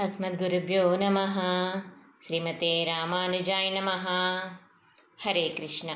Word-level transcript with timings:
అస్మద్గురుభ్యో 0.00 0.96
నమ 0.96 1.18
శ్రీమతే 2.22 2.84
రామానుజాయ 2.84 3.70
నమ 3.70 3.90
హరే 5.20 5.48
కృష్ణ 5.48 5.90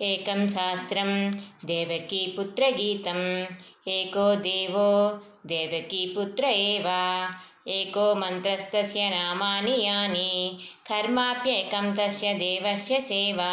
ఏకం 0.00 0.48
శాస్త్రం 0.48 1.30
దేవకీ 1.64 2.36
పుత్ర 2.38 2.64
గీతం 2.64 3.48
ఏకో 3.88 4.34
దేవో 4.34 5.20
దేవకీ 5.46 6.14
పుత్ర 6.18 6.46
ఏవా 6.46 7.30
ఏకో 7.68 8.14
మంత్రస్తస్య 8.14 9.10
నామాని 9.10 9.76
యాని 9.80 10.58
కర్మాప్యేకం 10.86 11.94
తస్య 11.94 12.32
దేవస్య 12.34 13.00
సేవా 13.00 13.52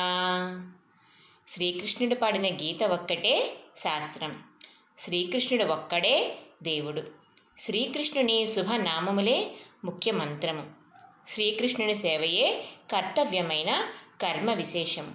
శ్రీకృష్ణుడు 1.48 2.16
పాడిన 2.16 2.46
గీత 2.56 2.84
ఒక్కటే 2.84 3.58
శాస్త్రం. 3.78 4.44
శ్రీకృష్ణుడు 4.98 5.64
ఒక్కడే 5.64 6.36
దేవుడు. 6.64 7.17
శ్రీకృష్ణుని 7.58 8.48
శుభనామములే 8.48 9.52
ముఖ్య 9.86 10.12
మంత్రము 10.12 10.64
శ్రీకృష్ణుని 11.28 11.96
సేవయే 11.96 12.64
కర్తవ్యమైన 12.92 13.72
కర్మ 14.22 14.54
విశేషం 14.54 15.08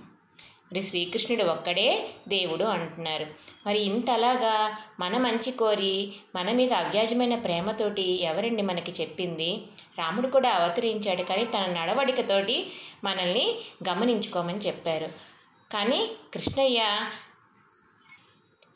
మరి 0.68 0.82
శ్రీకృష్ణుడు 0.82 1.44
ఒక్కడే 1.44 1.86
దేవుడు 2.28 2.64
అంటున్నారు. 2.64 3.26
మరి 3.66 3.78
ఇంతలాగా 3.80 4.52
మన 5.00 5.18
మంచి 5.18 5.50
కోరి 5.52 5.94
మన 6.34 6.52
మీద 6.52 6.72
అవ్యాజమైన 6.72 7.34
ప్రేమతోటి 7.34 8.02
ఎవరండి 8.22 8.62
మనకి 8.62 8.92
చెప్పింది? 8.92 9.50
రాముడు 9.98 10.28
కూడా 10.28 10.50
అవతరించాడు 10.50 11.22
కానీ 11.22 11.44
తన 11.44 11.66
నడవడికతోటి 11.78 12.56
మనల్ని 13.04 13.46
గమనించుకోమని 13.88 14.58
చెప్పారు. 14.58 15.08
కానీ 15.70 16.00
కృష్ణయ్య 16.34 16.80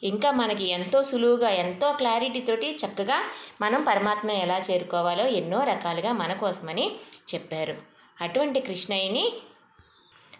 ఇంకా 0.02 0.30
మనకి 0.30 0.64
ఎంతో 0.68 1.02
సులువుగా 1.02 1.48
ఎంతో 1.48 1.92
క్లారిటీతోటి 1.92 2.76
చక్కగా 2.76 3.24
మనం 3.60 3.84
పరమాత్మను 3.84 4.32
ఎలా 4.32 4.58
చేరుకోవాలో 4.58 5.26
ఎన్నో 5.26 5.64
రకాలుగా 5.64 6.12
మన 6.12 6.32
కోసమని 6.32 6.96
చెప్పారు. 7.34 7.76
అటువంటి 8.20 8.60
కృష్ణయ్యని 8.60 9.32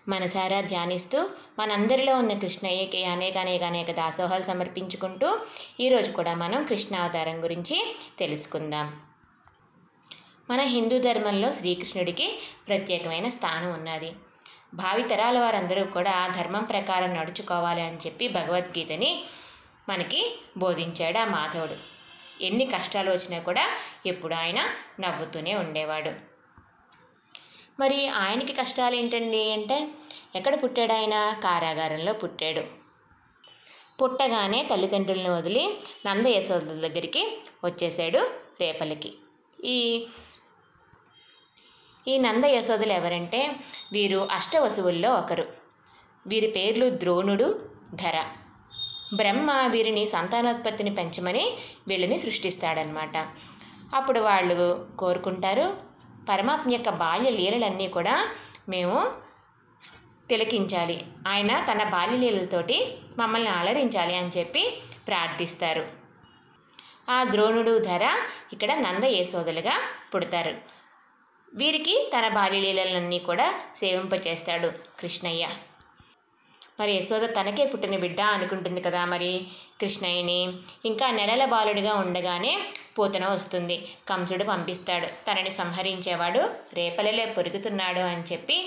మనసారా 0.09 0.61
ధ్యానిస్తూ 0.61 1.31
మనందరిలో 1.59 2.17
ఉన్న 2.17 2.33
కృష్ణయ్యకి 2.33 3.05
అనేక 3.05 3.37
అనేక 3.37 3.63
అనేక 3.63 3.91
దాసోహాలు 3.91 4.43
సమర్పించుకుంటూ 4.43 5.39
ఈరోజు 5.81 6.13
కూడా 6.13 6.35
మనం 6.35 6.65
కృష్ణావతారం 6.65 7.45
గురించి 7.45 7.97
తెలుసుకుందాం. 8.19 9.01
మన 10.51 10.61
హిందూ 10.61 10.99
ధర్మంలో 10.99 11.53
శ్రీకృష్ణుడికి 11.53 12.39
ప్రత్యేకమైన 12.69 13.29
స్థానం 13.29 13.73
ఉన్నది. 13.73 14.13
భావితరాల 14.75 15.39
వారందరూ 15.39 15.85
కూడా 15.85 16.35
ధర్మం 16.39 16.65
ప్రకారం 16.65 17.15
నడుచుకోవాలి 17.15 17.83
అని 17.83 17.97
చెప్పి 17.97 18.29
భగవద్గీతని 18.29 19.25
మనకి 19.89 20.39
బోధించాడు 20.57 21.19
ఆ 21.19 21.25
మాధవుడు. 21.25 21.77
ఎన్ని 22.45 22.67
కష్టాలు 22.67 23.11
వచ్చినా 23.11 23.39
కూడా 23.39 23.71
ఎప్పుడు 24.07 24.35
ఆయన 24.35 24.69
నవ్వుతూనే 25.01 25.55
ఉండేవాడు. 25.55 26.11
మరి 27.81 28.09
ఆయనకి 28.09 28.53
కష్టాలు 28.53 28.95
ఏంటండి 28.95 29.53
అంటే 29.53 29.89
ఎక్కడ 30.35 30.63
పుట్టాడు 30.63 30.93
ఆయన? 30.93 31.41
కారాగారంలో 31.45 32.13
పుట్టాడు. 32.13 32.61
పుట్టగానే 34.03 34.69
తల్లిదండ్రులను 34.71 35.37
వదిలి 35.37 35.81
నంద 36.07 36.27
యశోదల 36.27 36.89
దగ్గరికి 36.89 37.43
వచ్చేసాడు 37.65 38.31
రేపలికి. 38.61 39.15
ఈ 39.65 40.07
ఈ 42.09 42.19
నంద 42.19 42.45
యశోదలు 42.45 42.93
ఎవరంటే 42.93 43.57
వీరు 43.93 44.29
అష్టవసువుల్లో 44.33 45.15
ఒకరు. 45.15 45.53
వీరి 46.27 46.47
పేర్లు 46.47 46.91
ద్రోణుడు 46.91 47.71
ధర. 47.95 48.25
బ్రహ్మ 49.15 49.51
వీరిని 49.67 50.07
సంతానోత్పత్తిని 50.07 50.95
పెంచమని 50.95 51.59
వీళ్ళని 51.89 52.19
సృష్టిస్తాడనమాట 52.19 53.17
అప్పుడు 53.95 54.21
వాళ్ళు 54.21 54.87
కోరుకుంటారు 54.99 55.77
పరమాత్మ 56.29 56.73
యొక్క 56.73 56.91
బాల్య 56.91 57.31
లీలలన్నీ 57.31 57.89
కూడా 57.89 58.29
మేము 58.69 59.13
తిలకించాలి. 60.29 61.05
ఆయన 61.27 61.67
తన 61.73 61.83
బాల్యలీలతోటి 61.85 62.99
మమ్మల్ని 63.19 63.51
అలరించాలి 63.51 64.17
అని 64.17 64.29
చెప్పి 64.29 64.83
ప్రార్థిస్తారు. 65.09 65.87
ఆ 67.11 67.25
ద్రోణుడు 67.25 67.79
ధర 67.79 68.11
ఇక్కడ 68.53 68.75
నంద 68.75 69.05
యశోదలుగా 69.05 69.73
పుడతారు. 70.15 70.55
వీరికి 71.55 72.13
తన 72.17 72.29
బాల్యలీలలన్నీ 72.29 73.19
కూడా 73.19 73.55
సేవింపచేస్తాడు 73.75 74.69
కృష్ణయ్య. 75.01 75.49
మరి 76.79 76.93
యశోద 76.93 77.25
తనకే 77.37 77.67
పుట్టిన 77.67 77.97
బిడ్డ 77.97 78.21
అనుకుంటుంది 78.37 78.81
కదా 78.81 79.05
మరి 79.05 79.31
కృష్ణయ్యని. 79.81 80.41
ఇంకా 80.85 81.11
నెలల 81.11 81.45
బాలుడిగా 81.45 81.95
ఉండగానే 81.95 82.53
పూతన 82.99 83.27
వస్తుంది. 83.27 83.77
కంసుడు 84.09 84.45
పంపిస్తాడు. 84.45 85.07
తనని 85.27 85.51
సంహరించేవాడు 85.51 86.43
రేపలలే 86.75 87.27
పొరుగుతున్నాడు 87.37 88.01
అని 88.13 88.25
చెప్పి 88.33 88.59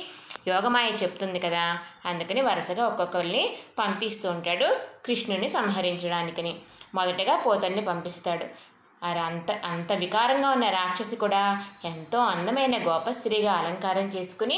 యోగమాయ 0.47 0.89
చెప్తుంది 1.03 1.39
కదా. 1.39 1.63
అందుకని 2.05 2.41
వరుసగా 2.41 2.83
ఒక్కొక్కరిని 2.87 3.43
పంపిస్తూ 3.79 4.27
ఉంటాడు 4.31 4.67
కృష్ణుని 5.05 5.49
సంహరించడానికని. 5.49 6.53
మొదటగా 6.95 7.35
పోతల్ని 7.37 7.81
పంపిస్తాడు. 7.81 8.45
అరే 9.01 9.19
అంత 9.19 9.51
అంత 9.65 9.91
వికారంగా 9.93 10.49
ఉన్న 10.49 10.69
రాక్షసి 10.69 11.15
కూడా 11.15 11.41
ఎంతో 11.85 12.19
అందమైన 12.25 12.75
గోపస్త్రీగా 12.87 13.51
అలంకారం 13.53 14.07
చేసుకుని 14.07 14.57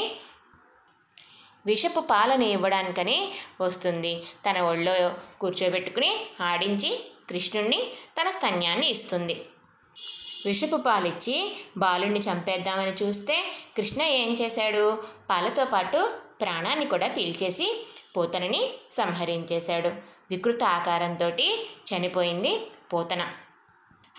విషపు 1.66 2.00
పాలని 2.00 2.46
ఇవ్వడానికని 2.46 3.34
వస్తుంది. 3.60 4.22
తన 4.50 4.60
ఒళ్ళో 4.60 5.14
కూర్చోబెట్టుకుని 5.40 6.26
ఆడించి 6.40 7.12
కృష్ణుణ్ణి 7.30 7.82
తన 8.20 8.30
స్తన్యాన్ని 8.30 8.88
ఇస్తుంది. 8.88 9.44
విషపు 10.46 10.76
పాలిచ్చి 10.76 11.56
బాలుణ్ణి 11.76 12.20
చంపేద్దామని 12.20 12.92
చూస్తే 12.92 13.52
కృష్ణ 13.76 14.02
ఏం 14.02 14.32
చేశాడు? 14.32 15.02
పాలతో 15.30 15.64
పాటు 15.64 16.10
ప్రాణాన్ని 16.40 16.86
కూడా 16.86 17.08
పీల్చేసి 17.08 17.86
పోతనని 18.16 18.70
సంహరించేశాడు. 18.90 19.88
వికృత 20.30 20.62
ఆకారంతో 20.62 21.28
చనిపోయింది 21.28 22.66
పోతన. 22.92 23.28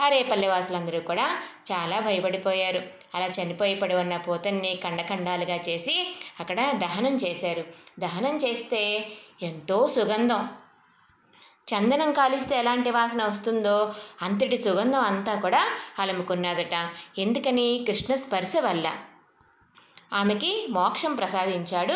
ఆ 0.01 0.07
రేపల్లె 0.07 0.47
వాసులందరూ 0.47 0.99
కూడా 0.99 1.41
చాలా 1.71 1.99
భయపడిపోయారు. 1.99 3.02
అలా 3.15 3.25
చనిపోయి 3.25 3.75
పడి 3.75 3.95
ఉన్న 3.95 4.17
పూతన్ని 4.17 4.75
కండకండాలుగా 4.83 5.55
చేసి 5.55 6.15
అక్కడ 6.39 6.71
దహనం 6.75 7.15
చేశారు. 7.15 7.63
దహనం 7.99 8.37
చేస్తే 8.37 9.07
ఎంతో 9.41 9.87
సుగంధం. 9.87 10.49
చందనం 11.67 12.11
కాలిస్తే 12.13 12.59
ఎలాంటి 12.59 12.91
వాసన 12.91 13.23
వస్తుందో 13.23 13.93
అంతటి 14.21 14.57
సుగంధం 14.57 15.01
అంతా 15.01 15.35
కూడా 15.35 15.67
అలముకున్నదట. 15.99 16.89
ఎందుకని? 17.17 17.85
కృష్ణ 17.87 18.15
స్పర్శ 18.15 18.53
వల్ల. 18.59 18.97
ఆమెకి 20.13 20.67
మోక్షం 20.69 21.15
ప్రసాదించాడు 21.15 21.93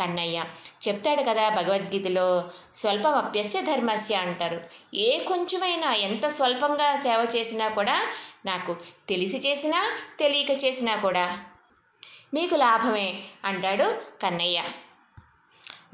కన్నయ్య. 0.00 0.44
చెప్తాడు 0.88 1.22
కదా 1.22 1.48
భగవద్గీతలో 1.48 2.44
స్వల్పం 2.74 3.14
అప్యస్య 3.14 3.62
ధర్మస్య 3.62 4.14
అంటారు. 4.14 4.60
ఏ 4.94 5.24
కొంచెమైనా 5.24 5.94
ఎంత 5.94 6.28
స్వల్పంగా 6.28 6.96
సేవ 6.96 7.26
చేసినా 7.36 7.68
కూడా 7.68 8.02
నాకు 8.46 8.76
తెలిసి 9.08 9.38
చేసినా 9.48 9.90
తెలియక 10.20 10.64
చేసినా 10.64 10.96
కూడా 10.96 11.38
మీకు 12.34 12.54
లాభమే 12.54 13.22
అంటాడు 13.44 13.98
కన్నయ్య. 14.22 14.62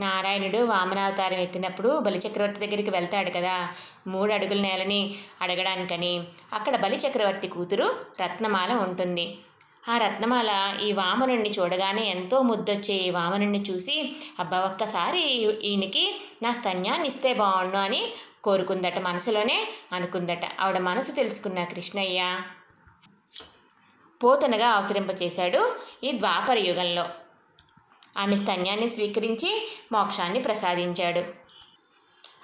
నారాయణుడు 0.00 0.58
వామనావతారం 0.58 1.36
ఎత్తినప్పుడు 1.36 1.98
బలిచక్రవర్తి 1.98 2.66
దగ్గరికి 2.66 2.90
వెళ్తాడు 2.90 3.30
కదా. 3.30 3.68
మూడు 4.06 4.32
అడుగుల 4.32 4.60
నేలని 4.60 5.18
అడగడానికని 5.40 6.24
అక్కడ 6.52 6.76
బలిచక్రవర్తి 6.76 7.48
కూతురు 7.48 7.96
రత్నమాల 8.20 8.72
ఉంటుంది. 8.72 9.38
ఆ 9.88 9.98
రత్నమాల 9.98 10.78
ఈ 10.82 10.92
వామనుణ్ణి 10.92 11.50
చూడగానే 11.50 12.04
ఎంతో 12.06 12.42
ముద్దొచ్చే 12.42 12.94
ఈ 12.94 13.10
వామనుణ్ణి 13.10 13.62
చూసి 13.62 14.16
అబ్బా 14.38 14.58
ఒక్కసారి 14.60 15.22
ఈయనకి 15.66 16.20
నా 16.42 16.52
స్తన్యాన్ని 16.52 17.06
ఇస్తే 17.06 17.34
బాగుండు 17.34 17.76
అని 17.76 18.12
కోరుకుందట 18.44 18.98
మనసులోనే 18.98 19.68
అనుకుందట. 19.92 20.60
ఆవిడ 20.60 20.78
మనసు 20.78 21.12
తెలుసుకున్న 21.12 21.64
కృష్ణయ్య 21.64 22.38
పోతనగా 24.24 24.68
అవతరింపచేశాడు 24.68 25.76
ఈ 26.04 26.12
ద్వాపర 26.12 26.58
యుగంలో. 26.58 27.06
ఆమె 28.18 28.36
స్తన్యాన్ని 28.36 28.88
స్వీకరించి 28.88 29.68
మోక్షాన్ని 29.92 30.42
ప్రసాదించాడు. 30.42 31.22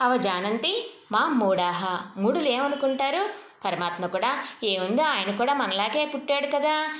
అవ 0.00 0.16
జానంతి 0.16 0.72
మా 1.12 1.26
మూడాహ 1.26 1.80
మూడులు 2.16 2.48
ఏమనుకుంటారు 2.48 3.30
పరమాత్మ 3.64 4.06
కూడా 4.06 4.44
ఏముందో 4.64 5.02
ఆయన 5.02 5.36
కూడా 5.36 5.54
మనలాగే 5.54 6.04
పుట్టాడు 6.04 6.46
కదా. 6.46 6.94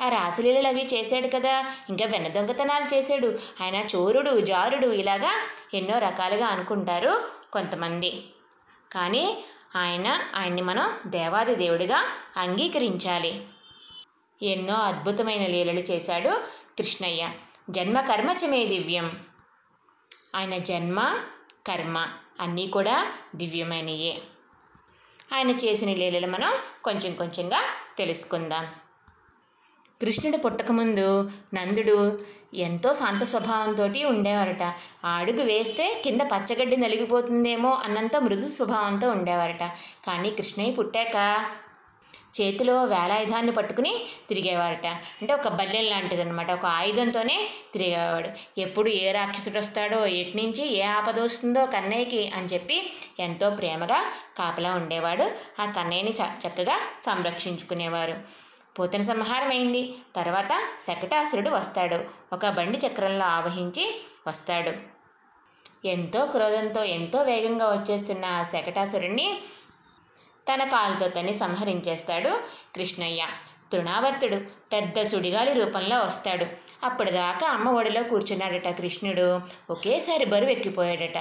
ఆ 0.00 0.08
రాసలీలలు 0.08 0.68
అవి 0.68 0.88
చేశాడు 0.94 1.28
కదా. 1.28 1.74
ఇంకా 1.88 2.06
వెన్న 2.06 2.28
దొంగతనాలు 2.28 2.94
చేశాడు. 2.94 3.38
ఆయన 3.62 3.74
చోరుడు 3.74 4.40
జారుడు 4.40 4.86
ఇలాగా 4.86 5.46
ఎన్నో 5.74 5.98
రకాలుగా 5.98 6.46
అనుకుంటారు 6.46 7.24
కొంతమంది. 7.52 8.24
కానీ 8.92 9.44
ఆయన 9.76 10.18
ఆయన్ని 10.34 10.62
మనం 10.62 10.98
దేవాది 11.06 11.54
దేవుడిగా 11.54 12.04
అంగీకరించాలి. 12.36 13.46
ఎన్నో 14.42 14.74
అద్భుతమైన 14.74 15.46
లీలలు 15.46 15.80
చేశాడు 15.80 16.28
కృష్ణయ్య. 16.78 17.30
జన్మ 17.70 18.00
కర్మచమే 18.00 18.64
దివ్యం. 18.64 19.24
ఆయన 20.34 20.58
జన్మ 20.58 21.18
కర్మ 21.66 22.08
అన్నీ 22.40 22.66
కూడా 22.66 23.12
దివ్యమైనయే. 23.34 24.22
ఆయన 25.34 25.50
చేసిన 25.50 25.92
లీలలు 25.92 26.26
మనం 26.26 26.52
కొంచెం 26.84 27.14
కొంచెంగా 27.14 27.60
తెలుసుకుందాం. 27.98 28.66
కృష్ణుడు 30.02 30.36
పుట్టకముందు 30.36 31.30
నందుడు 31.54 32.20
ఎంతో 32.54 32.94
శాంత 32.94 33.24
స్వభావంతో 33.24 33.84
ఉండేవారట. 34.08 34.74
అడుగు 35.04 35.42
వేస్తే 35.42 36.02
కింద 36.04 36.20
పచ్చగడ్డి 36.20 36.76
నలిగిపోతుందేమో 36.76 37.70
అన్నంత 37.70 38.16
మృదు 38.16 38.48
స్వభావంతో 38.50 39.10
ఉండేవారట. 39.10 39.64
కానీ 40.06 40.30
కృష్ణయ్య 40.30 40.72
పుట్టాక 40.72 41.16
చేతిలో 42.40 42.84
వేలాయుధాన్ని 42.84 43.52
పట్టుకుని 43.52 44.04
తిరిగేవారట. 44.28 44.86
అంటే 45.20 45.32
ఒక 45.34 45.48
బల్లెం 45.48 45.84
లాంటిది 45.84 46.22
అనమాట 46.22 46.50
ఒక 46.50 46.66
ఆయుధంతోనే 46.66 47.48
తిరిగేవాడు. 47.72 48.60
ఎప్పుడు 48.60 48.88
ఏ 48.88 49.12
రాక్షసుడు 49.12 49.58
వస్తాడో 49.58 50.06
ఎటు 50.06 50.36
నుంచి 50.36 50.72
ఏ 50.72 50.82
ఆపద 50.82 51.20
వస్తుందో 51.20 51.66
కన్నయ్యకి 51.66 52.30
అని 52.36 52.46
చెప్పి 52.46 52.92
ఎంతో 53.20 53.50
ప్రేమగా 53.50 54.00
కాపలా 54.38 54.74
ఉండేవాడు. 54.74 55.30
ఆ 55.62 55.66
కన్నయ్యని 55.70 56.10
చ 56.10 56.22
చక్కగా 56.46 56.78
సంరక్షించుకునేవారు. 57.00 58.16
పూతన 58.78 59.02
సంహారమైంది 59.02 59.94
తర్వాత 60.16 60.68
శకటాసురుడు 60.80 61.50
వస్తాడు. 61.50 62.04
ఒక 62.32 62.46
బండి 62.48 62.78
చక్రంలో 62.78 63.24
ఆవహించి 63.24 64.02
వస్తాడు. 64.26 64.72
ఎంతో 65.86 66.26
క్రోధంతో 66.26 66.84
ఎంతో 66.84 67.22
వేగంగా 67.22 67.66
వచ్చేస్తున్న 67.66 68.24
ఆ 68.24 68.42
శకటాసురుణ్ణి 68.42 69.42
తన 70.48 70.64
కాలుతో 70.64 71.08
తన్ని 71.08 71.34
సంహరించేస్తాడు 71.34 72.28
కృష్ణయ్య. 72.74 73.26
తృణావర్తుడు 73.72 74.36
పెద్ద 74.72 75.02
సుడిగాలి 75.02 75.52
రూపంలో 75.52 75.98
వస్తాడు. 75.98 76.46
అప్పటిదాకా 76.84 77.46
అమ్మ 77.46 77.68
ఒడిలో 77.68 78.02
కూర్చున్నాడట 78.02 78.68
కృష్ణుడు. 78.68 79.40
ఒకేసారి 79.70 80.24
బరువు 80.24 80.50
ఎక్కిపోయాడట 80.50 81.18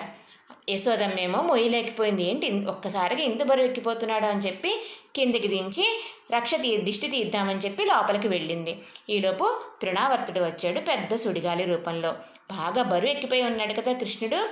యశోదమ్మేమో 0.71 1.41
మొయ్యలేకపోయింది. 1.41 2.23
ఏంటి 2.23 2.65
ఒక్కసారిగా 2.65 3.21
ఇంత 3.21 3.43
బరువు 3.43 3.65
ఎక్కిపోతున్నాడు 3.65 4.25
అని 4.25 4.39
చెప్పి 4.39 4.85
కిందికి 5.15 5.47
దించి 5.47 6.03
రక్ష 6.31 6.55
తీ 6.55 6.77
దిష్టి 6.77 7.07
తీద్దామని 7.07 7.59
చెప్పి 7.59 7.85
లోపలికి 7.85 8.27
వెళ్ళింది. 8.27 8.81
ఈలోపు 9.09 9.61
తృణావర్తుడు 9.81 10.39
వచ్చాడు 10.39 10.79
పెద్ద 10.79 11.15
సుడిగాలి 11.15 11.63
రూపంలో. 11.63 12.11
బాగా 12.51 12.83
బరువు 12.83 13.11
ఎక్కిపోయి 13.11 13.41
ఉన్నాడు 13.41 13.73
కదా 13.73 13.93
కృష్ణుడు. 13.93 14.49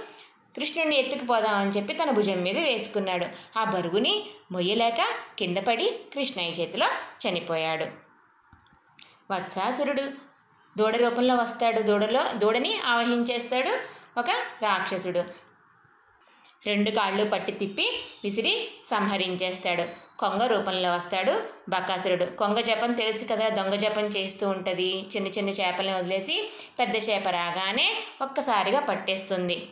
కృష్ణుడిని 0.56 1.00
ఎత్తుకుపోదామని 1.00 1.70
చెప్పి 1.70 1.94
తన 1.94 2.12
భుజం 2.12 2.42
మీద 2.42 2.60
వేసుకున్నాడు. 2.60 3.26
ఆ 3.60 3.64
బరువుని 3.64 4.24
మొయ్యలేక 4.52 4.98
కింద 5.40 5.58
పడి 5.58 6.00
కృష్ణయ్య 6.14 6.52
చేతిలో 6.52 6.88
చనిపోయాడు. 7.28 7.86
వత్సాసురుడు 9.34 10.02
దూడ 10.78 10.96
రూపంలో 10.96 11.36
వస్తాడు. 11.36 11.82
దూడలో 11.82 12.24
దూడని 12.34 12.80
ఆవహించేస్తాడు 12.86 13.72
ఒక 14.20 14.30
రాక్షసుడు. 14.62 15.49
రెండు 16.66 16.92
కాళ్ళు 16.92 17.26
పట్టి 17.26 17.52
తిప్పి 17.52 18.04
విసిరి 18.24 18.72
సంహరించేస్తాడు. 18.86 19.84
కొంగ 20.20 20.46
రూపంలో 20.46 20.96
వస్తాడు 20.96 21.44
బకాసురుడు. 21.70 22.26
కొంగ 22.26 22.60
జపం 22.60 22.94
తెలుసు 22.94 23.26
కదా 23.26 23.50
దొంగ 23.50 23.76
జపం 23.76 24.04
చేస్తూ 24.04 24.50
ఉంటుంది. 24.50 25.06
చిన్న 25.16 25.28
చిన్న 25.28 25.50
చేపలను 25.50 25.98
వదిలేసి 25.98 26.50
పెద్ద 26.80 26.96
చేప 26.96 27.28
రాగానే 27.28 27.94
ఒక్కసారిగా 28.22 28.80
పట్టేస్తుంది. 28.80 29.70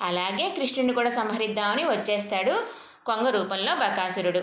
అలాగే 0.00 0.50
కృష్ణుని 0.50 0.94
కూడా 0.94 1.10
సంహరిద్దామని 1.10 1.84
వచ్చేస్తాడు 1.84 2.64
కొంగ 3.06 3.28
రూపంలో 3.28 3.74
బకాసురుడు. 3.74 4.42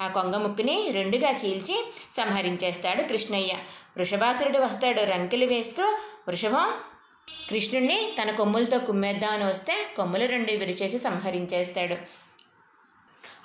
ఆ 0.00 0.08
కొంగ 0.08 0.36
ముక్కుని 0.36 0.90
రెండుగా 0.92 1.30
చీల్చి 1.30 1.92
సంహరించేస్తాడు 2.16 3.02
కృష్ణయ్య. 3.02 3.52
వృషభాసురుడు 3.96 4.58
వస్తాడు 4.58 5.00
రంకెలు 5.00 5.46
వేస్తూ 5.46 5.98
వృషభం 6.28 6.72
కృష్ణుణ్ణి 7.50 8.12
తన 8.22 8.30
కొమ్ములతో 8.30 8.78
కుమ్మేద్దామని 8.78 9.44
వస్తే 9.44 9.88
కొమ్ములు 9.96 10.24
రెండు 10.24 10.52
విరిచేసి 10.52 10.98
సంహరించేస్తాడు. 10.98 11.96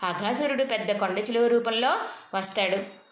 అఘాసురుడు 0.06 0.64
పెద్ద 0.64 1.00
కొండ 1.00 1.20
చిలువ 1.20 1.48
రూపంలో 1.48 2.00
వస్తాడు. 2.34 3.06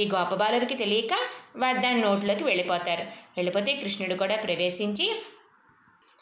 ఈ 0.00 0.10
గోపబాలుడికి 0.14 0.74
తెలియక 0.74 1.18
వాడు 1.56 1.78
దాని 1.78 2.00
నోట్లోకి 2.00 2.44
వెళ్ళిపోతారు. 2.44 3.02
వెళ్ళిపోతే 3.36 3.76
కృష్ణుడు 3.76 4.14
కూడా 4.14 4.36
ప్రవేశించి 4.36 5.22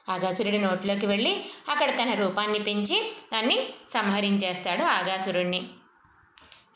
ఆగాసురుడి 0.09 0.59
నోట్లోకి 0.59 1.07
వెళ్ళి 1.07 1.45
అక్కడ 1.69 1.91
తన 1.91 2.15
రూపాన్ని 2.15 2.59
పెంచి 2.59 3.13
దాన్ని 3.33 3.69
సంహరించేస్తాడు 3.95 4.83
ఆగాసురుణ్ణి 4.83 5.63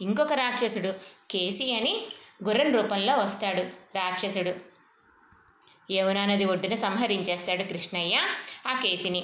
ఇంకొక 0.01 0.33
రాక్షసుడు 0.33 0.95
కేసి 1.31 1.73
అని 1.73 2.07
గుర్రం 2.45 2.75
రూపంలో 2.75 3.17
వస్తాడు. 3.17 3.63
రాక్షసుడు 3.95 4.80
యమునా 5.91 6.25
నది 6.27 6.45
ఒడ్డున 6.45 6.75
సంహరించేస్తాడు 6.75 7.63
కృష్ణయ్య 7.63 8.17
ఆ 8.67 8.81
కేసిని 8.81 9.23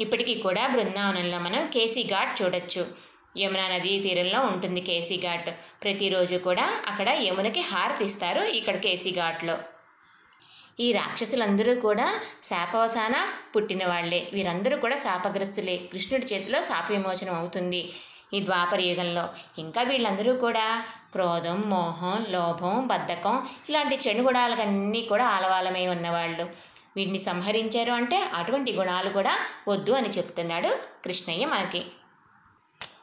ఇప్పటికీ 0.00 0.34
కూడా 0.34 0.66
బృందావనంలో 0.66 1.38
మనం 1.38 1.66
కేసీ 1.66 2.02
ఘాట్ 2.04 2.42
చూడొచ్చు. 2.42 2.82
యమునా 3.38 3.68
నదీ 3.68 4.00
తీరంలో 4.00 4.40
ఉంటుంది 4.40 4.80
కేసీ 4.80 5.16
ఘాట్. 5.16 5.50
ప్రతిరోజు 5.82 6.36
కూడా 6.36 6.66
అక్కడ 6.86 7.08
యమునకి 7.08 7.60
హారతి 7.60 8.04
ఇస్తారు 8.04 8.42
ఇక్కడ 8.58 8.76
కేసీ 8.76 9.10
ఘాట్లో. 9.12 9.56
ఈ 10.80 10.92
రాక్షసులందరూ 10.92 11.80
కూడా 11.80 12.20
శాపవసాన 12.42 13.16
పుట్టిన 13.56 13.86
వాళ్ళే. 13.86 14.30
వీరందరూ 14.32 14.76
కూడా 14.76 14.96
శాపగ్రస్తులే. 14.96 15.76
కృష్ణుడి 15.92 16.26
చేతిలో 16.26 16.62
శాప 16.62 16.86
విమోచనం 16.90 17.34
అవుతుంది. 17.34 17.92
ఈ 18.34 18.44
ద్వాపర 18.44 18.80
యుగంలో. 18.80 19.28
ఇంకా 19.58 19.82
వీళ్ళందరూ 19.82 20.32
కూడా 20.34 20.84
క్రోధం 21.12 21.70
మోహం 21.70 22.26
లోభం 22.28 22.86
బద్ధకం 22.86 23.46
ఇలాంటి 23.68 23.98
చెడు 24.08 24.18
గుణాలకన్నీ 24.18 25.02
కూడా 25.02 25.26
ఆలవాలమై 25.26 25.86
ఉన్నవాళ్ళు. 25.86 26.46
వీడిని 26.96 27.18
సంహరించారు 27.18 27.92
అంటే 27.92 28.18
అటువంటి 28.34 28.72
గుణాలు 28.72 29.10
కూడా 29.10 29.38
వద్దు 29.68 29.92
అని 29.92 30.08
చెప్తున్నాడు 30.08 30.78
కృష్ణయ్య 31.04 31.46
మనకి. 31.46 31.84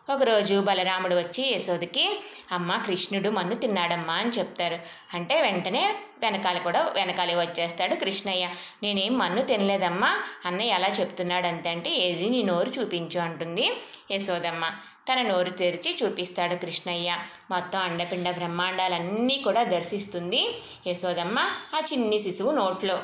ఒకరోజు 0.09 0.55
బలరాముడు 0.59 1.15
వచ్చి 1.15 1.43
యశోదకి 1.55 2.19
అమ్మ 2.51 2.75
కృష్ణుడు 2.75 3.29
మన్ను 3.29 3.55
తిన్నాడమ్మా 3.55 4.13
అని 4.13 4.29
చెప్తారు. 4.29 4.79
అంటే 5.13 5.41
వెంటనే 5.41 5.95
వెనకాల 6.19 6.57
కూడా 6.57 6.81
వెనకాలే 6.95 7.35
వచ్చేస్తాడు 7.35 7.95
కృష్ణయ్య. 7.95 8.49
నేనేం 8.83 9.17
మన్ను 9.17 9.41
తినలేదమ్మా 9.41 10.11
అన్నయ్య 10.45 10.71
ఎలా 10.71 10.87
చెప్తున్నాడు 10.87 11.47
అంతే 11.47 11.69
అంటే 11.69 11.89
ఏది 11.89 12.29
నీ 12.29 12.43
నోరు 12.43 12.69
చూపించు 12.69 13.19
అంటుంది 13.19 13.81
యశోదమ్మ. 14.11 14.65
తన 15.07 15.21
నోరు 15.21 15.49
తెరిచి 15.51 15.97
చూపిస్తాడు 15.99 16.55
కృష్ణయ్య. 16.55 17.09
మొత్తం 17.51 17.79
అండపిండ 17.79 18.29
బ్రహ్మాండాలన్నీ 18.31 19.37
కూడా 19.37 19.63
దర్శిస్తుంది 19.63 20.41
యశోదమ్మ 20.87 21.39
ఆ 21.75 21.81
చిన్ని 21.91 22.19
శిశువు 22.19 22.51
నోట్లో. 22.51 22.97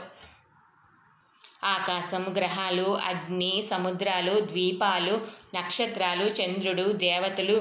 ఆకాశం 1.63 2.23
గ్రహాలు 2.37 2.87
అగ్ని 3.05 3.63
సముద్రాలు 3.69 4.39
ద్వీపాలు 4.41 5.15
నక్షత్రాలు 5.55 6.25
చంద్రుడు 6.39 6.83
దేవతలు 7.03 7.57